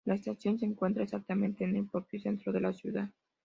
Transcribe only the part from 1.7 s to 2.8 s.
el propio centro de la